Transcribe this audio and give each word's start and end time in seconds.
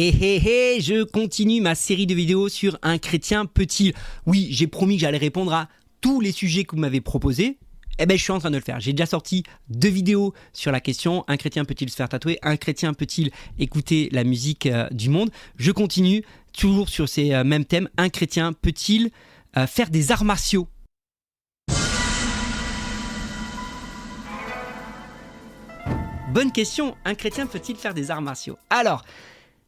Et 0.00 0.10
hé 0.10 0.36
hé, 0.36 0.80
je 0.80 1.02
continue 1.02 1.60
ma 1.60 1.74
série 1.74 2.06
de 2.06 2.14
vidéos 2.14 2.48
sur 2.48 2.78
un 2.82 2.98
chrétien 2.98 3.46
peut-il 3.46 3.94
Oui, 4.26 4.46
j'ai 4.52 4.68
promis 4.68 4.94
que 4.94 5.00
j'allais 5.00 5.18
répondre 5.18 5.52
à 5.52 5.68
tous 6.00 6.20
les 6.20 6.30
sujets 6.30 6.62
que 6.62 6.76
vous 6.76 6.80
m'avez 6.80 7.00
proposés. 7.00 7.58
Eh 7.98 8.06
ben, 8.06 8.16
je 8.16 8.22
suis 8.22 8.30
en 8.30 8.38
train 8.38 8.52
de 8.52 8.58
le 8.58 8.62
faire. 8.62 8.78
J'ai 8.78 8.92
déjà 8.92 9.06
sorti 9.06 9.42
deux 9.68 9.88
vidéos 9.88 10.34
sur 10.52 10.70
la 10.70 10.80
question 10.80 11.24
un 11.26 11.36
chrétien 11.36 11.64
peut-il 11.64 11.90
se 11.90 11.96
faire 11.96 12.08
tatouer? 12.08 12.38
Un 12.42 12.56
chrétien 12.56 12.94
peut-il 12.94 13.32
écouter 13.58 14.08
la 14.12 14.22
musique 14.22 14.66
euh, 14.66 14.88
du 14.92 15.10
monde? 15.10 15.30
Je 15.56 15.72
continue 15.72 16.22
toujours 16.56 16.88
sur 16.88 17.08
ces 17.08 17.34
euh, 17.34 17.42
mêmes 17.42 17.64
thèmes. 17.64 17.88
Un 17.96 18.08
chrétien 18.08 18.52
peut-il 18.52 19.10
euh, 19.56 19.66
faire 19.66 19.90
des 19.90 20.12
arts 20.12 20.22
martiaux? 20.22 20.68
Bonne 26.32 26.52
question. 26.52 26.94
Un 27.04 27.16
chrétien 27.16 27.48
peut-il 27.48 27.74
faire 27.74 27.94
des 27.94 28.12
arts 28.12 28.22
martiaux? 28.22 28.58
Alors, 28.70 29.02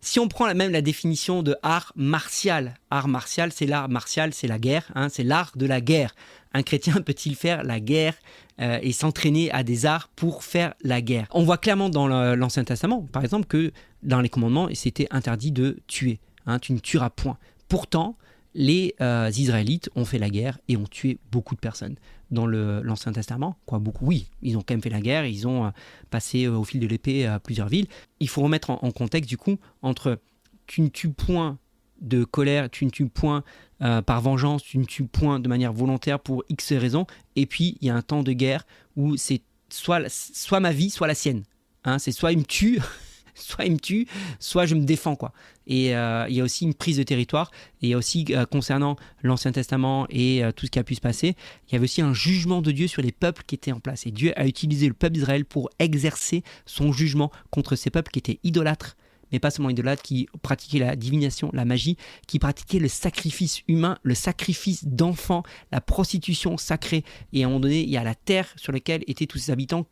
si 0.00 0.18
on 0.18 0.28
prend 0.28 0.52
même 0.54 0.72
la 0.72 0.82
définition 0.82 1.42
de 1.42 1.56
art 1.62 1.92
martial, 1.94 2.74
art 2.90 3.08
martial, 3.08 3.52
c'est 3.52 3.66
l'art 3.66 3.88
martial, 3.88 4.32
c'est 4.32 4.46
la 4.46 4.58
guerre, 4.58 4.90
hein, 4.94 5.08
c'est 5.10 5.22
l'art 5.22 5.52
de 5.56 5.66
la 5.66 5.80
guerre. 5.80 6.14
Un 6.54 6.62
chrétien 6.62 6.94
peut-il 7.06 7.36
faire 7.36 7.62
la 7.62 7.80
guerre 7.80 8.14
euh, 8.60 8.78
et 8.82 8.92
s'entraîner 8.92 9.50
à 9.50 9.62
des 9.62 9.86
arts 9.86 10.08
pour 10.16 10.42
faire 10.42 10.74
la 10.82 11.00
guerre? 11.02 11.26
On 11.32 11.44
voit 11.44 11.58
clairement 11.58 11.90
dans 11.90 12.08
l'Ancien 12.08 12.64
Testament, 12.64 13.06
par 13.12 13.22
exemple, 13.22 13.46
que 13.46 13.72
dans 14.02 14.20
les 14.20 14.28
commandements, 14.28 14.68
c'était 14.74 15.06
interdit 15.10 15.52
de 15.52 15.78
tuer. 15.86 16.18
Hein, 16.46 16.58
tu 16.58 16.72
ne 16.72 16.78
tueras 16.78 17.10
point. 17.10 17.36
Pourtant, 17.68 18.16
les 18.54 18.94
euh, 19.00 19.30
Israélites 19.36 19.90
ont 19.94 20.04
fait 20.04 20.18
la 20.18 20.30
guerre 20.30 20.58
et 20.68 20.76
ont 20.76 20.86
tué 20.86 21.18
beaucoup 21.30 21.54
de 21.54 21.60
personnes 21.60 21.96
dans 22.30 22.46
l'Ancien 22.46 23.12
Testament. 23.12 23.56
Quoi, 23.66 23.78
beaucoup, 23.78 24.06
oui, 24.06 24.28
ils 24.42 24.56
ont 24.56 24.60
quand 24.60 24.74
même 24.74 24.82
fait 24.82 24.90
la 24.90 25.00
guerre, 25.00 25.26
ils 25.26 25.46
ont 25.46 25.66
euh, 25.66 25.70
passé 26.10 26.44
euh, 26.44 26.56
au 26.56 26.64
fil 26.64 26.80
de 26.80 26.86
l'épée 26.86 27.26
à 27.26 27.38
plusieurs 27.40 27.68
villes. 27.68 27.86
Il 28.20 28.28
faut 28.28 28.42
remettre 28.42 28.70
en, 28.70 28.90
contexte 28.90 29.28
du 29.28 29.36
coup 29.36 29.58
entre 29.82 30.18
tu 30.66 30.82
ne 30.82 30.88
tues 30.88 31.10
point 31.10 31.58
de 32.00 32.24
colère, 32.24 32.70
tu 32.70 32.84
ne 32.84 32.90
tues 32.90 33.08
point 33.08 33.44
par 33.78 34.20
vengeance, 34.20 34.62
tu 34.62 34.76
ne 34.76 34.84
tues 34.84 35.04
point 35.04 35.40
de 35.40 35.48
manière 35.48 35.72
volontaire 35.72 36.20
pour 36.20 36.44
X 36.50 36.74
raisons, 36.74 37.06
et 37.34 37.46
puis 37.46 37.78
il 37.80 37.88
y 37.88 37.90
a 37.90 37.96
un 37.96 38.02
temps 38.02 38.22
de 38.22 38.32
guerre 38.32 38.66
où 38.94 39.16
c'est 39.16 39.40
soit, 39.70 40.02
soit 40.08 40.60
ma 40.60 40.72
vie, 40.72 40.90
soit 40.90 41.06
la 41.06 41.14
sienne. 41.14 41.44
Hein, 41.84 41.98
c'est 41.98 42.12
soit 42.12 42.32
il 42.32 42.38
me 42.38 42.44
tue, 42.44 42.78
soit 43.34 43.64
il 43.64 43.72
me 43.72 43.78
tue, 43.78 44.06
soit 44.38 44.66
je 44.66 44.74
me 44.74 44.84
défends 44.84 45.16
quoi. 45.16 45.32
Et 45.66 45.94
euh, 45.94 46.26
il 46.28 46.34
y 46.34 46.40
a 46.40 46.44
aussi 46.44 46.64
une 46.64 46.74
prise 46.74 46.96
de 46.96 47.02
territoire. 47.04 47.50
Et 47.80 47.94
aussi 47.94 48.26
euh, 48.30 48.44
concernant 48.44 48.96
l'Ancien 49.22 49.52
Testament 49.52 50.06
et 50.10 50.44
euh, 50.44 50.52
tout 50.52 50.66
ce 50.66 50.70
qui 50.70 50.78
a 50.78 50.84
pu 50.84 50.96
se 50.96 51.00
passer, 51.00 51.36
il 51.68 51.72
y 51.72 51.76
avait 51.76 51.84
aussi 51.84 52.02
un 52.02 52.12
jugement 52.12 52.60
de 52.60 52.72
Dieu 52.72 52.88
sur 52.88 53.02
les 53.02 53.12
peuples 53.12 53.42
qui 53.46 53.54
étaient 53.54 53.72
en 53.72 53.80
place. 53.80 54.06
Et 54.06 54.10
Dieu 54.10 54.32
a 54.38 54.46
utilisé 54.46 54.88
le 54.88 54.94
peuple 54.94 55.14
d'Israël 55.14 55.44
pour 55.44 55.70
exercer 55.78 56.42
son 56.66 56.92
jugement 56.92 57.30
contre 57.50 57.76
ces 57.76 57.90
peuples 57.90 58.10
qui 58.10 58.18
étaient 58.18 58.40
idolâtres 58.42 58.96
mais 59.32 59.38
pas 59.38 59.52
seulement 59.52 59.70
idolâtres, 59.70 60.02
qui 60.02 60.28
pratiquaient 60.42 60.80
la 60.80 60.96
divination, 60.96 61.50
la 61.52 61.64
magie, 61.64 61.96
qui 62.26 62.40
pratiquaient 62.40 62.80
le 62.80 62.88
sacrifice 62.88 63.62
humain, 63.68 63.96
le 64.02 64.16
sacrifice 64.16 64.84
d'enfants, 64.84 65.44
la 65.70 65.80
prostitution 65.80 66.56
sacrée. 66.56 67.04
Et 67.32 67.44
à 67.44 67.46
un 67.46 67.48
moment 67.48 67.60
donné, 67.60 67.82
il 67.82 67.90
y 67.90 67.96
a 67.96 68.02
la 68.02 68.16
terre 68.16 68.52
sur 68.56 68.72
laquelle 68.72 69.04
étaient 69.06 69.26
tous 69.26 69.38
ces 69.38 69.52
habitants 69.52 69.86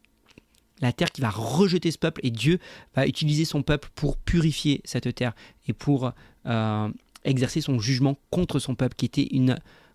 la 0.81 0.93
terre 0.93 1.11
qui 1.11 1.21
va 1.21 1.31
rejeter 1.31 1.91
ce 1.91 1.99
peuple 1.99 2.21
et 2.25 2.31
Dieu 2.31 2.59
va 2.95 3.07
utiliser 3.07 3.45
son 3.45 3.63
peuple 3.63 3.89
pour 3.95 4.17
purifier 4.17 4.81
cette 4.85 5.13
terre 5.15 5.35
et 5.67 5.73
pour 5.73 6.13
euh, 6.47 6.89
exercer 7.25 7.61
son 7.61 7.79
jugement 7.79 8.17
contre 8.31 8.59
son 8.59 8.75
peuple 8.75 8.95
qui 8.97 9.07
était 9.07 9.29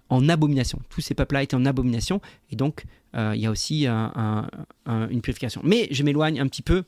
en 0.09 0.29
abomination. 0.29 0.79
Tous 0.89 1.01
ces 1.01 1.13
peuples-là 1.13 1.43
étaient 1.43 1.55
en 1.55 1.65
abomination 1.65 2.21
et 2.51 2.55
donc 2.55 2.85
euh, 3.15 3.33
il 3.35 3.41
y 3.41 3.45
a 3.45 3.51
aussi 3.51 3.87
une 3.87 5.21
purification. 5.21 5.61
Mais 5.63 5.87
je 5.91 6.03
m'éloigne 6.03 6.39
un 6.39 6.47
petit 6.47 6.61
peu 6.61 6.83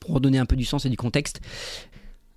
pour 0.00 0.14
redonner 0.14 0.38
un 0.38 0.46
peu 0.46 0.56
du 0.56 0.64
sens 0.64 0.84
et 0.84 0.90
du 0.90 0.96
contexte 0.96 1.40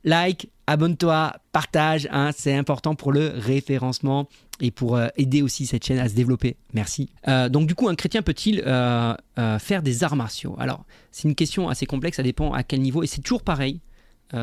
like, 0.03 0.49
abonne-toi, 0.67 1.33
partage, 1.51 2.07
hein, 2.11 2.31
c'est 2.35 2.55
important 2.55 2.95
pour 2.95 3.11
le 3.11 3.31
référencement 3.35 4.27
et 4.61 4.71
pour 4.71 4.95
euh, 4.95 5.07
aider 5.17 5.41
aussi 5.41 5.65
cette 5.65 5.83
chaîne 5.83 5.99
à 5.99 6.07
se 6.07 6.13
développer. 6.13 6.55
Merci. 6.73 7.09
Euh, 7.27 7.49
donc 7.49 7.67
du 7.67 7.75
coup, 7.75 7.89
un 7.89 7.95
chrétien 7.95 8.21
peut-il 8.21 8.63
euh, 8.65 9.15
faire 9.59 9.81
des 9.81 10.03
arts 10.03 10.15
martiaux? 10.15 10.55
Alors, 10.59 10.85
c'est 11.11 11.27
une 11.27 11.35
question 11.35 11.67
assez 11.67 11.85
complexe, 11.85 12.17
ça 12.17 12.23
dépend 12.23 12.53
à 12.53 12.63
quel 12.63 12.81
niveau, 12.81 13.03
et 13.03 13.07
c'est 13.07 13.21
toujours 13.21 13.43
pareil. 13.43 13.81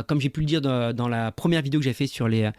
comme 0.06 0.20
j'ai 0.20 0.28
pu 0.28 0.40
le 0.40 0.46
dire 0.46 0.60
dans, 0.60 1.08
la 1.08 1.32
première 1.32 1.62
vidéo 1.62 1.80
que 1.80 1.84
j'ai 1.84 1.94
fait 1.94 2.06
sur 2.06 2.28
les, 2.28 2.50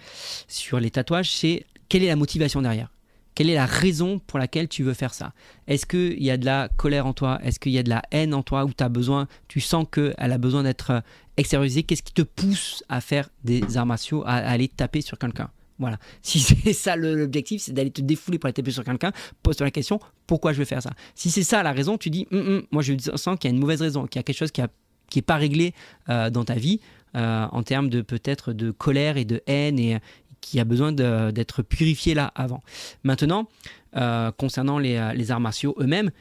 sur 0.47 0.79
les 0.79 0.89
tatouages, 0.89 1.31
c'est 1.31 1.65
quelle 1.87 2.03
est 2.03 2.07
la 2.07 2.15
motivation 2.15 2.61
derrière? 2.61 2.89
Quelle 3.35 3.49
est 3.49 3.55
la 3.55 3.67
raison 3.67 4.19
pour 4.19 4.39
laquelle 4.39 4.67
tu 4.67 4.83
veux 4.83 4.93
faire 4.93 5.13
ça? 5.13 5.33
Est-ce 5.67 5.85
qu'il 5.85 6.21
y 6.21 6.31
a 6.31 6.37
de 6.37 6.45
la 6.45 6.69
colère 6.75 7.05
en 7.05 7.13
toi? 7.13 7.39
Est-ce 7.43 7.59
qu'il 7.59 7.71
y 7.71 7.77
a 7.77 7.83
de 7.83 7.89
la 7.89 8.01
haine 8.11 8.33
en 8.33 8.41
toi 8.41 8.65
Ou 8.65 8.71
tu 8.73 8.89
besoin, 8.89 9.27
tu 9.47 9.61
sens 9.61 9.85
qu'elle 9.91 10.13
a 10.17 10.37
besoin 10.37 10.63
d'être 10.63 11.03
extériorisée? 11.37 11.83
Qu'est-ce 11.83 12.03
qui 12.03 12.13
te 12.13 12.23
pousse 12.23 12.83
à 12.89 12.99
faire 12.99 13.29
des 13.43 13.77
arts 13.77 13.85
martiaux, 13.85 14.23
à, 14.25 14.33
aller 14.33 14.67
taper 14.67 15.01
sur 15.01 15.17
quelqu'un? 15.17 15.51
Voilà. 15.79 15.97
Si 16.21 16.39
c'est 16.39 16.73
ça 16.73 16.95
l'objectif, 16.95 17.61
c'est 17.61 17.73
d'aller 17.73 17.91
te 17.91 18.01
défouler 18.01 18.37
pour 18.37 18.47
aller 18.47 18.53
taper 18.53 18.71
sur 18.71 18.83
quelqu'un, 18.83 19.11
pose-toi 19.41 19.65
la 19.65 19.71
question 19.71 19.99
pourquoi 20.29 20.53
je 20.53 20.59
veux 20.59 20.65
faire 20.65 20.83
ça? 20.83 20.91
Si 21.15 21.31
c'est 21.31 21.43
ça 21.43 21.63
la 21.63 21.71
raison, 21.71 21.97
tu 21.97 22.11
dis 22.11 22.27
hum, 22.31 22.39
hum, 22.39 22.63
moi 22.71 22.83
je 22.83 22.93
sens 23.15 23.37
qu'il 23.39 23.49
y 23.49 23.53
a 23.53 23.55
une 23.55 23.59
mauvaise 23.59 23.81
raison, 23.81 24.05
qu'il 24.05 24.19
y 24.19 24.21
a 24.21 24.23
quelque 24.23 24.37
chose 24.37 24.51
qui 24.51 24.61
n'est 24.61 25.21
pas 25.23 25.37
réglé 25.37 25.73
euh, 26.09 26.29
dans 26.29 26.45
ta 26.45 26.53
vie 26.53 26.81
euh, 27.15 27.47
en 27.51 27.63
termes 27.63 27.89
de 27.89 28.01
peut-être 28.01 28.53
de 28.53 28.69
colère 28.69 29.17
et 29.17 29.25
de 29.25 29.41
haine 29.47 29.79
et, 29.79 29.97
qui 30.39 30.59
a 30.59 30.63
besoin 30.63 30.93
d'être 30.93 31.63
purifié 31.63 32.13
là 32.13 32.31
avant. 32.35 32.63
Maintenant, 33.03 33.49
euh, 33.97 34.31
concernant 34.31 34.77
les, 34.77 35.31
arts 35.31 35.39
martiaux 35.41 35.75
eux-mêmes, 35.79 36.11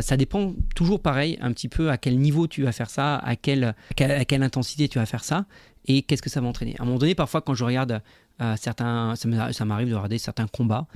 ça 0.00 0.16
dépend 0.16 0.54
toujours 0.74 1.00
pareil, 1.00 1.36
un 1.42 1.52
petit 1.52 1.68
peu 1.68 1.90
à 1.90 1.98
quel 1.98 2.18
niveau 2.18 2.46
tu 2.46 2.62
vas 2.62 2.72
faire 2.72 2.88
ça, 2.88 3.16
à 3.16 3.36
quelle, 3.36 3.74
à 3.98 4.24
quelle, 4.24 4.42
intensité 4.42 4.88
tu 4.88 4.98
vas 4.98 5.06
faire 5.06 5.24
ça, 5.24 5.44
et 5.86 6.02
qu'est-ce 6.02 6.22
que 6.22 6.30
ça 6.30 6.40
va 6.40 6.46
entraîner. 6.46 6.76
À 6.78 6.82
un 6.82 6.86
moment 6.86 6.98
donné, 6.98 7.14
parfois, 7.14 7.42
quand 7.42 7.54
je 7.54 7.64
regarde 7.64 8.00
certains, 8.56 9.14
ça 9.16 9.64
m'arrive 9.64 9.88
de 9.88 9.94
regarder 9.94 10.18
certains 10.18 10.46
combats 10.46 10.86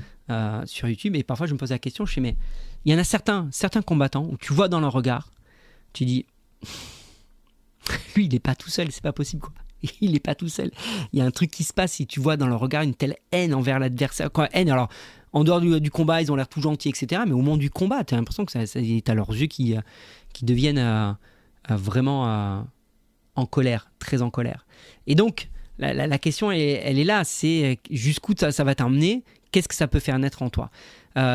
sur 0.65 0.89
YouTube, 0.89 1.17
et 1.17 1.23
parfois 1.23 1.47
je 1.47 1.53
me 1.55 1.59
pose 1.59 1.71
la 1.71 1.79
question, 1.79 2.07
je 2.07 2.15
sais, 2.15 2.21
mais 2.21 2.37
il 2.85 2.93
y 2.93 2.95
en 2.95 2.99
a 2.99 3.05
certains, 3.05 3.49
certains 3.51 3.83
combattants 3.83 4.25
où 4.25 4.37
tu 4.37 4.53
vois 4.53 4.69
dans 4.69 4.81
leur 4.81 4.93
regard, 4.93 5.31
tu 5.93 6.05
dis, 6.05 6.27
lui, 8.17 8.27
il 8.27 8.33
n'est 8.33 8.41
pas 8.41 8.55
tout 8.55 8.71
seul, 8.71 8.91
c'est 8.91 9.03
pas 9.03 9.13
possible, 9.13 9.43
quoi. 9.43 9.53
il 10.01 10.13
n'est 10.13 10.21
pas 10.21 10.35
tout 10.35 10.49
seul. 10.49 10.71
Il 11.13 11.19
y 11.19 11.23
a 11.23 11.25
un 11.25 11.31
truc 11.31 11.51
qui 11.51 11.65
se 11.65 11.73
passe 11.73 11.93
si 11.93 12.07
tu 12.07 12.21
vois 12.21 12.37
dans 12.37 12.47
leur 12.47 12.61
regard 12.61 12.83
une 12.83 12.95
telle 12.95 13.17
haine 13.33 13.55
envers 13.55 13.79
l'adversaire. 13.79 14.31
Quoi, 14.31 14.49
haine, 14.53 14.71
alors, 14.71 14.89
en 15.33 15.45
dehors 15.45 15.61
du, 15.61 15.91
combat, 15.91 16.23
ils 16.23 16.33
ont 16.33 16.37
l'air 16.37 16.49
tout 16.49 16.61
gentils, 16.61 16.89
etc. 16.89 17.23
Mais 17.27 17.33
au 17.33 17.39
moment 17.39 17.57
du 17.57 17.71
combat, 17.71 18.05
tu 18.05 18.15
as 18.15 18.17
l'impression 18.17 18.45
que 18.45 18.53
ça, 18.53 18.61
à 18.61 19.15
leurs 19.15 19.31
yeux 19.31 19.47
qui, 19.47 19.77
euh, 19.77 19.81
qui 20.33 20.45
deviennent 20.45 20.79
euh, 20.79 21.13
euh, 21.71 21.77
vraiment 21.77 22.67
en 23.35 23.47
colère, 23.47 23.91
très 23.99 24.23
en 24.23 24.31
colère. 24.31 24.67
Et 25.07 25.15
donc, 25.15 25.49
la, 25.79 26.19
question, 26.19 26.51
elle, 26.51 26.81
elle, 26.83 26.99
est 26.99 27.05
là 27.05 27.25
c'est 27.25 27.79
jusqu'où 27.91 28.35
ça, 28.37 28.65
va 28.65 28.75
t'emmener 28.75 29.23
Qu'est-ce 29.51 29.69
que 29.69 29.75
ça 29.75 29.89
peut 29.89 30.01
faire 30.01 30.19
naître 30.19 30.43
en 30.43 30.51
toi? 30.51 30.71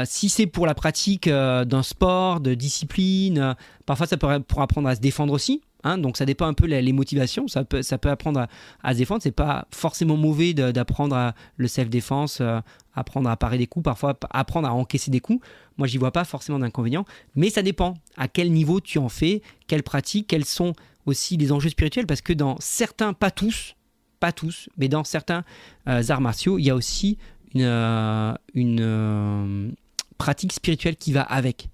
Si 0.05 0.29
c'est 0.29 0.45
pour 0.45 0.65
la 0.65 0.75
pratique 0.75 1.27
d'un 1.27 1.83
sport, 1.83 2.39
de 2.39 2.53
discipline, 2.53 3.55
parfois 3.85 4.07
ça 4.07 4.17
peut 4.17 4.39
pour 4.39 4.61
apprendre 4.61 4.87
à 4.87 4.95
se 4.95 5.01
défendre 5.01 5.33
aussi. 5.33 5.61
Hein, 5.83 5.97
donc 5.97 6.15
ça 6.15 6.25
dépend 6.25 6.45
un 6.45 6.53
peu 6.53 6.65
les, 6.65 6.93
motivations. 6.93 7.47
Ça 7.47 7.63
peut, 7.65 7.81
apprendre 8.03 8.47
à, 8.83 8.93
se 8.93 8.97
défendre. 8.97 9.21
C'est 9.21 9.31
pas 9.31 9.67
forcément 9.71 10.17
mauvais 10.17 10.53
d'apprendre 10.53 11.33
le 11.57 11.67
self-défense, 11.67 12.39
euh, 12.41 12.59
apprendre 12.95 13.29
à 13.29 13.35
parer 13.37 13.57
des 13.57 13.67
coups, 13.67 13.83
parfois 13.83 14.17
apprendre 14.29 14.67
à 14.67 14.73
encaisser 14.73 15.11
des 15.11 15.19
coups. 15.19 15.45
Moi, 15.77 15.87
j'y 15.87 15.97
vois 15.97 16.11
pas 16.11 16.23
forcément 16.23 16.59
d'inconvénient. 16.59 17.05
Mais 17.35 17.49
ça 17.49 17.61
dépend 17.61 17.95
à 18.17 18.27
quel 18.27 18.51
niveau 18.51 18.79
tu 18.79 18.97
en 18.97 19.09
fais, 19.09 19.41
quelles 19.67 19.83
pratiques, 19.83 20.27
quels 20.27 20.45
sont 20.45 20.73
aussi 21.05 21.35
les 21.35 21.51
enjeux 21.51 21.69
spirituels. 21.69 22.07
Parce 22.07 22.21
que 22.21 22.33
dans 22.33 22.55
certains, 22.59 23.13
pas 23.13 23.31
tous, 23.31 23.75
pas 24.23 24.31
tous, 24.31 24.69
mais 24.77 24.87
dans 24.87 25.03
certains 25.03 25.43
euh, 25.89 26.01
arts 26.07 26.21
martiaux, 26.21 26.57
il 26.57 26.63
y 26.63 26.69
a 26.69 26.75
aussi 26.75 27.17
une, 27.53 27.63
euh, 27.63 28.33
une 28.53 29.75
pratique 30.17 30.53
spirituelle 30.53 30.95
qui 30.95 31.11
va 31.11 31.23
avec. 31.23 31.67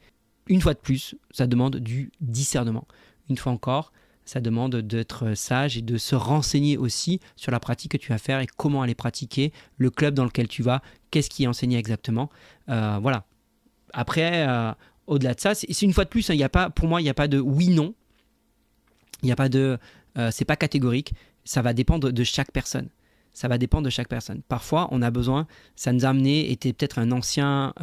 Une 0.47 0.59
fois 0.59 0.73
de 0.73 0.79
plus, 0.79 1.13
ça 1.29 1.45
demande 1.45 1.75
du 1.75 2.11
discernement. 2.21 2.87
Une 3.29 3.37
fois 3.37 3.51
encore, 3.51 3.93
ça 4.25 4.41
demande 4.41 4.77
d'être 4.77 5.35
sage 5.35 5.77
et 5.77 5.83
de 5.83 5.99
se 5.99 6.15
renseigner 6.15 6.75
aussi 6.75 7.19
sur 7.35 7.51
la 7.51 7.59
pratique 7.59 7.91
que 7.91 7.97
tu 7.97 8.09
vas 8.11 8.17
faire 8.17 8.39
et 8.39 8.47
comment 8.57 8.81
aller 8.81 8.95
pratiquer, 8.95 9.53
le 9.77 9.91
club 9.91 10.15
dans 10.15 10.25
lequel 10.25 10.47
tu 10.47 10.63
vas, 10.63 10.81
qu'est-ce 11.11 11.29
qui 11.29 11.43
est 11.43 11.47
enseigné 11.47 11.77
exactement. 11.77 12.31
Euh, 12.69 12.97
voilà. 12.99 13.25
Après, 13.93 14.47
euh, 14.47 14.71
au-delà 15.05 15.35
de 15.35 15.39
ça, 15.39 15.53
c'est 15.53 15.83
une 15.83 15.93
fois 15.93 16.05
de 16.05 16.09
plus, 16.09 16.27
hein, 16.31 16.33
il 16.33 16.39
y 16.39 16.43
a 16.43 16.49
pas, 16.49 16.71
pour 16.71 16.87
moi, 16.87 16.99
il 16.99 17.03
n'y 17.03 17.11
a 17.11 17.13
pas 17.13 17.27
de 17.27 17.37
oui-non. 17.37 17.93
Il 19.21 19.27
n'y 19.27 19.31
a 19.31 19.35
pas 19.35 19.49
de. 19.49 19.77
Euh, 20.17 20.31
c'est 20.31 20.45
pas 20.45 20.55
catégorique. 20.55 21.13
Ça 21.45 21.61
va 21.61 21.73
dépendre 21.73 22.11
de 22.11 22.23
chaque 22.23 22.51
personne. 22.51 22.89
Ça 23.33 23.47
va 23.47 23.57
dépendre 23.57 23.85
de 23.85 23.89
chaque 23.89 24.07
personne. 24.07 24.41
Parfois, 24.47 24.87
on 24.91 25.01
a 25.01 25.11
besoin. 25.11 25.47
Ça 25.75 25.93
nous 25.93 26.05
a 26.05 26.09
amené, 26.09 26.51
était 26.51 26.73
peut-être 26.73 26.99
un 26.99 27.11
ancien 27.11 27.73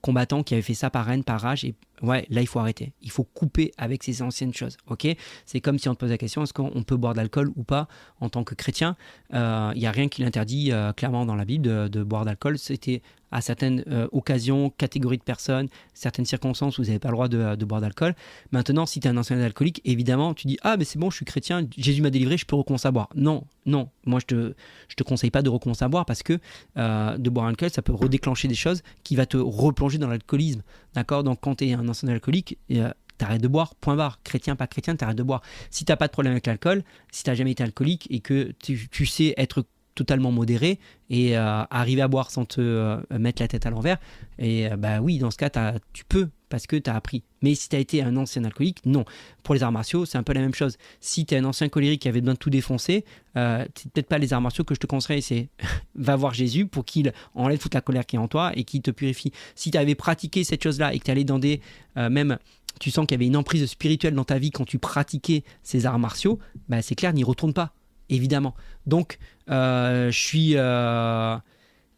combattant 0.00 0.42
qui 0.42 0.54
avait 0.54 0.62
fait 0.62 0.74
ça 0.74 0.90
par 0.90 1.10
haine, 1.10 1.24
par 1.24 1.40
rage, 1.40 1.64
et 1.64 1.74
ouais, 2.02 2.26
là, 2.30 2.40
il 2.40 2.46
faut 2.46 2.58
arrêter. 2.58 2.92
Il 3.02 3.10
faut 3.10 3.24
couper 3.24 3.72
avec 3.76 4.02
ces 4.02 4.22
anciennes 4.22 4.54
choses. 4.54 4.76
Ok? 4.88 5.06
C'est 5.46 5.60
comme 5.60 5.78
si 5.78 5.88
on 5.88 5.94
te 5.94 6.00
pose 6.00 6.10
la 6.10 6.18
question 6.18 6.42
est-ce 6.42 6.52
qu'on 6.52 6.82
peut 6.82 6.96
boire 6.96 7.14
de 7.14 7.18
l'alcool 7.18 7.50
ou 7.56 7.64
pas 7.64 7.88
en 8.20 8.28
tant 8.28 8.44
que 8.44 8.54
chrétien? 8.54 8.96
Il 9.32 9.78
n'y 9.78 9.86
a 9.86 9.90
rien 9.90 10.08
qui 10.08 10.22
l'interdit 10.22 10.72
clairement 10.96 11.26
dans 11.26 11.36
la 11.36 11.44
Bible 11.44 11.64
de, 11.64 11.88
de 11.88 12.02
boire 12.02 12.24
d'alcool. 12.24 12.58
C'était 12.58 13.02
à 13.30 13.40
certaines 13.40 13.84
euh, 13.88 14.08
occasions, 14.12 14.70
catégories 14.70 15.18
de 15.18 15.22
personnes, 15.22 15.68
certaines 15.94 16.24
circonstances 16.24 16.78
où 16.78 16.82
vous 16.82 16.88
n'avez 16.88 16.98
pas 16.98 17.08
le 17.08 17.14
droit 17.14 17.28
de, 17.28 17.64
boire 17.64 17.80
d'alcool. 17.80 18.14
Maintenant, 18.52 18.86
si 18.86 19.00
tu 19.00 19.08
es 19.08 19.10
un 19.10 19.16
ancien 19.16 19.38
alcoolique, 19.40 19.80
évidemment, 19.84 20.34
tu 20.34 20.46
dis 20.46 20.58
Ah, 20.62 20.76
mais 20.76 20.84
c'est 20.84 20.98
bon, 20.98 21.10
je 21.10 21.16
suis 21.16 21.24
chrétien, 21.24 21.66
Jésus 21.76 22.02
m'a 22.02 22.10
délivré, 22.10 22.36
je 22.36 22.46
peux 22.46 22.56
recommencer 22.56 22.88
à 22.88 22.90
boire. 22.90 23.08
Non, 23.14 23.44
non, 23.66 23.90
moi 24.06 24.20
je 24.20 24.26
te, 24.26 24.54
je 24.88 24.94
te 24.94 25.02
conseille 25.02 25.30
pas 25.30 25.42
de 25.42 25.50
recommencer 25.50 25.84
à 25.84 25.88
boire 25.88 26.06
parce 26.06 26.22
que 26.22 26.38
euh, 26.76 27.18
de 27.18 27.30
boire 27.30 27.46
un 27.46 27.50
alcool, 27.50 27.70
ça 27.70 27.82
peut 27.82 27.92
redéclencher 27.92 28.48
des 28.48 28.54
choses 28.54 28.82
qui 29.04 29.16
va 29.16 29.26
te 29.26 29.36
replonger 29.36 29.98
dans 29.98 30.08
l'alcoolisme. 30.08 30.62
D'accord? 30.94 31.22
Donc, 31.22 31.38
quand 31.40 31.56
tu 31.56 31.68
es 31.68 31.74
un 31.74 31.87
alcoolique, 32.08 32.58
euh, 32.72 32.92
t'arrêtes 33.16 33.42
de 33.42 33.48
boire, 33.48 33.74
point 33.76 33.96
barre. 33.96 34.20
Chrétien, 34.22 34.56
pas 34.56 34.66
chrétien, 34.66 34.96
t'arrêtes 34.96 35.16
de 35.16 35.22
boire. 35.22 35.42
Si 35.70 35.84
t'as 35.84 35.96
pas 35.96 36.06
de 36.06 36.12
problème 36.12 36.32
avec 36.32 36.46
l'alcool, 36.46 36.84
si 37.10 37.24
t'as 37.24 37.34
jamais 37.34 37.52
été 37.52 37.62
alcoolique 37.62 38.06
et 38.10 38.20
que 38.20 38.52
tu, 38.60 39.06
sais 39.06 39.34
être 39.36 39.64
totalement 39.94 40.30
modéré 40.30 40.78
et 41.10 41.36
euh, 41.36 41.64
arriver 41.70 42.02
à 42.02 42.08
boire 42.08 42.30
sans 42.30 42.44
te 42.44 42.60
euh, 42.60 43.00
mettre 43.10 43.42
la 43.42 43.48
tête 43.48 43.66
à 43.66 43.70
l'envers. 43.70 43.98
Et 44.38 44.68
bah 44.78 45.00
oui, 45.00 45.18
dans 45.18 45.30
ce 45.30 45.36
cas, 45.36 45.50
tu 45.92 46.04
peux 46.04 46.28
parce 46.48 46.66
que 46.66 46.76
tu 46.76 46.90
as 46.90 46.94
appris. 46.94 47.22
Mais 47.42 47.54
si 47.54 47.68
tu 47.68 47.76
as 47.76 47.78
été 47.78 48.02
un 48.02 48.16
ancien 48.16 48.44
alcoolique, 48.44 48.84
non. 48.84 49.04
Pour 49.42 49.54
les 49.54 49.62
arts 49.62 49.72
martiaux, 49.72 50.04
c'est 50.04 50.18
un 50.18 50.22
peu 50.22 50.32
la 50.32 50.40
même 50.40 50.54
chose. 50.54 50.76
Si 51.00 51.26
tu 51.26 51.34
es 51.34 51.38
un 51.38 51.44
ancien 51.44 51.68
colérique 51.68 52.02
qui 52.02 52.08
avait 52.08 52.20
besoin 52.20 52.34
de 52.34 52.38
tout 52.38 52.50
défoncer, 52.50 53.04
c'est 53.34 53.92
peut-être 53.92 54.08
pas 54.08 54.18
les 54.18 54.32
arts 54.32 54.40
martiaux 54.40 54.64
que 54.64 54.74
je 54.74 54.80
te 54.80 54.86
conseille, 54.86 55.22
c'est 55.22 55.48
va 55.94 56.16
voir 56.16 56.34
Jésus 56.34 56.66
pour 56.66 56.84
qu'il 56.84 57.12
enlève 57.34 57.58
toute 57.58 57.74
la 57.74 57.80
colère 57.80 58.04
qui 58.04 58.16
est 58.16 58.18
en 58.18 58.28
toi 58.28 58.52
et 58.56 58.64
qu'il 58.64 58.82
te 58.82 58.90
purifie. 58.90 59.32
Si 59.54 59.70
tu 59.70 59.78
avais 59.78 59.94
pratiqué 59.94 60.42
cette 60.42 60.62
chose-là 60.62 60.92
et 60.92 60.98
que 60.98 61.04
tu 61.04 61.10
allais 61.10 61.24
dans 61.24 61.38
des... 61.38 61.60
même 61.96 62.38
tu 62.80 62.90
sens 62.90 63.06
qu'il 63.06 63.14
y 63.14 63.18
avait 63.18 63.26
une 63.26 63.36
emprise 63.36 63.64
spirituelle 63.66 64.14
dans 64.14 64.24
ta 64.24 64.38
vie 64.38 64.50
quand 64.50 64.64
tu 64.64 64.78
pratiquais 64.78 65.44
ces 65.62 65.86
arts 65.86 65.98
martiaux, 65.98 66.38
bah 66.68 66.82
c'est 66.82 66.94
clair, 66.94 67.12
n'y 67.12 67.24
retourne 67.24 67.52
pas 67.52 67.72
évidemment. 68.08 68.54
Donc, 68.86 69.18
euh, 69.50 70.10
je 70.10 70.18
suis. 70.18 70.52
Euh, 70.56 71.36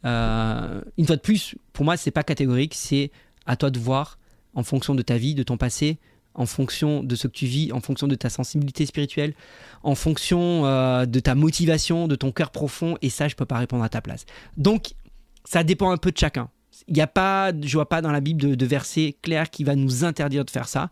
euh, 0.05 0.81
une 0.97 1.07
fois 1.07 1.17
de 1.17 1.21
plus, 1.21 1.55
pour 1.73 1.85
moi, 1.85 1.97
c'est 1.97 2.11
pas 2.11 2.23
catégorique, 2.23 2.75
c'est 2.75 3.11
à 3.47 3.57
toi 3.57 3.71
de 3.71 3.79
voir 3.79 4.19
en 4.55 4.63
fonction 4.63 4.95
de 4.95 5.03
ta 5.03 5.17
vie, 5.17 5.35
de 5.35 5.43
ton 5.43 5.57
passé, 5.57 5.99
en 6.35 6.47
fonction 6.47 7.03
de 7.03 7.15
ce 7.17 7.27
que 7.27 7.33
tu 7.33 7.47
vis, 7.47 7.73
en 7.73 7.81
fonction 7.81 8.07
de 8.07 8.15
ta 8.15 8.31
sensibilité 8.31 8.87
spirituelle, 8.87 9.35
en 9.83 9.95
fonction 9.95 10.63
de 10.63 11.21
ta 11.21 11.35
motivation, 11.35 12.07
de 12.07 12.15
ton 12.15 12.31
cœur 12.31 12.51
profond, 12.51 12.97
et 13.03 13.11
ça, 13.11 13.27
je 13.27 13.35
peux 13.35 13.47
pas 13.47 13.59
répondre 13.59 13.83
à 13.83 13.89
ta 13.89 14.01
place. 14.01 14.27
Donc, 14.57 14.93
ça 15.45 15.65
dépend 15.65 15.91
un 15.91 15.97
peu 15.97 16.13
de 16.13 16.19
chacun. 16.19 16.49
Il 16.87 16.95
n'y 16.95 17.01
a 17.01 17.09
pas, 17.09 17.53
je 17.61 17.73
vois 17.73 17.89
pas 17.89 18.01
dans 18.01 18.13
la 18.13 18.21
Bible 18.21 18.41
de, 18.41 18.55
de 18.55 18.67
verset 18.67 19.17
clair 19.23 19.51
qui 19.51 19.65
va 19.65 19.75
nous 19.75 20.05
interdire 20.05 20.45
de 20.45 20.51
faire 20.51 20.69
ça, 20.69 20.91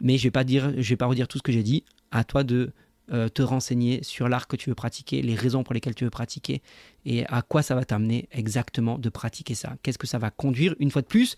mais 0.00 0.18
je 0.18 0.24
vais 0.24 0.30
pas 0.30 0.44
dire, 0.44 0.72
je 0.76 0.88
vais 0.88 0.96
pas 0.96 1.06
redire 1.06 1.28
tout 1.28 1.38
ce 1.38 1.42
que 1.42 1.52
j'ai 1.52 1.62
dit. 1.62 1.84
À 2.10 2.24
toi 2.24 2.44
de 2.44 2.72
euh, 3.12 3.28
te 3.28 3.42
renseigner 3.42 4.02
sur 4.02 4.28
l'art 4.28 4.46
que 4.46 4.56
tu 4.56 4.68
veux 4.68 4.74
pratiquer, 4.74 5.22
les 5.22 5.34
raisons 5.34 5.64
pour 5.64 5.74
lesquelles 5.74 5.94
tu 5.94 6.04
veux 6.04 6.10
pratiquer 6.10 6.62
et 7.04 7.26
à 7.26 7.42
quoi 7.42 7.62
ça 7.62 7.74
va 7.74 7.84
t'amener 7.84 8.28
exactement 8.32 8.98
de 8.98 9.08
pratiquer 9.08 9.54
ça. 9.54 9.74
Qu'est-ce 9.82 9.98
que 9.98 10.06
ça 10.06 10.18
va 10.18 10.30
conduire 10.30 10.74
Une 10.78 10.90
fois 10.90 11.02
de 11.02 11.06
plus, 11.06 11.36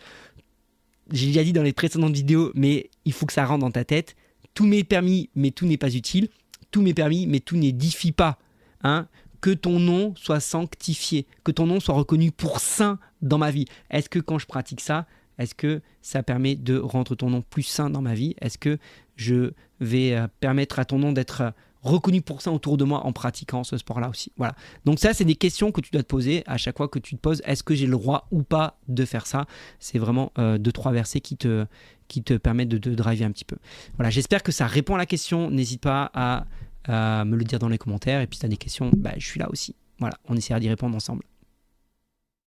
j'ai 1.12 1.26
déjà 1.26 1.44
dit 1.44 1.52
dans 1.52 1.62
les 1.62 1.72
précédentes 1.72 2.14
vidéos, 2.14 2.50
mais 2.54 2.90
il 3.04 3.12
faut 3.12 3.26
que 3.26 3.32
ça 3.32 3.44
rentre 3.44 3.60
dans 3.60 3.70
ta 3.70 3.84
tête. 3.84 4.16
Tout 4.54 4.66
m'est 4.66 4.84
permis, 4.84 5.30
mais 5.34 5.50
tout 5.50 5.66
n'est 5.66 5.76
pas 5.76 5.94
utile. 5.94 6.28
Tout 6.70 6.82
m'est 6.82 6.94
permis, 6.94 7.26
mais 7.26 7.40
tout 7.40 7.56
n'édifie 7.56 8.12
pas. 8.12 8.38
Hein 8.82 9.08
que 9.44 9.50
ton 9.50 9.78
nom 9.78 10.14
soit 10.16 10.40
sanctifié, 10.40 11.26
que 11.44 11.52
ton 11.52 11.66
nom 11.66 11.78
soit 11.78 11.94
reconnu 11.94 12.32
pour 12.32 12.60
saint 12.60 12.98
dans 13.20 13.36
ma 13.36 13.50
vie. 13.50 13.66
Est-ce 13.90 14.08
que 14.08 14.18
quand 14.18 14.38
je 14.38 14.46
pratique 14.46 14.80
ça, 14.80 15.06
est-ce 15.38 15.54
que 15.54 15.82
ça 16.00 16.22
permet 16.22 16.56
de 16.56 16.78
rendre 16.78 17.14
ton 17.14 17.28
nom 17.28 17.42
plus 17.42 17.62
saint 17.62 17.90
dans 17.90 18.00
ma 18.00 18.14
vie? 18.14 18.34
Est-ce 18.40 18.56
que 18.56 18.78
je 19.16 19.52
vais 19.80 20.14
euh, 20.14 20.28
permettre 20.40 20.78
à 20.78 20.86
ton 20.86 20.98
nom 20.98 21.12
d'être 21.12 21.42
euh, 21.42 21.50
reconnu 21.84 22.22
pour 22.22 22.42
ça 22.42 22.50
autour 22.50 22.76
de 22.76 22.84
moi 22.84 23.06
en 23.06 23.12
pratiquant 23.12 23.62
ce 23.62 23.76
sport-là 23.76 24.08
aussi 24.08 24.32
Voilà. 24.36 24.54
Donc 24.84 24.98
ça, 24.98 25.14
c'est 25.14 25.24
des 25.24 25.36
questions 25.36 25.70
que 25.70 25.80
tu 25.80 25.90
dois 25.90 26.02
te 26.02 26.08
poser 26.08 26.42
à 26.46 26.56
chaque 26.56 26.76
fois 26.76 26.88
que 26.88 26.98
tu 26.98 27.14
te 27.14 27.20
poses. 27.20 27.42
Est-ce 27.44 27.62
que 27.62 27.74
j'ai 27.74 27.86
le 27.86 27.92
droit 27.92 28.26
ou 28.30 28.42
pas 28.42 28.78
de 28.88 29.04
faire 29.04 29.26
ça? 29.26 29.46
C'est 29.78 29.98
vraiment 29.98 30.32
euh, 30.38 30.58
deux, 30.58 30.72
trois 30.72 30.92
versets 30.92 31.20
qui 31.20 31.36
te, 31.36 31.66
permettent 32.38 32.70
de, 32.70 32.78
de 32.78 32.94
driver 32.94 33.26
un 33.26 33.30
petit 33.30 33.44
peu. 33.44 33.56
Voilà, 33.96 34.10
j'espère 34.10 34.42
que 34.42 34.52
ça 34.52 34.66
répond 34.66 34.94
à 34.94 34.98
la 34.98 35.06
question. 35.06 35.50
N'hésite 35.50 35.82
pas 35.82 36.10
à, 36.14 36.46
me 37.24 37.36
le 37.36 37.44
dire 37.44 37.58
dans 37.58 37.68
les 37.68 37.78
commentaires. 37.78 38.20
Et 38.20 38.26
puis 38.26 38.36
si 38.36 38.40
tu 38.40 38.46
as 38.46 38.48
des 38.48 38.56
questions, 38.56 38.90
bah, 38.96 39.12
je 39.16 39.26
suis 39.26 39.38
là 39.38 39.48
aussi. 39.50 39.76
Voilà, 40.00 40.16
on 40.28 40.36
essaiera 40.36 40.58
d'y 40.58 40.68
répondre 40.68 40.96
ensemble. 40.96 41.22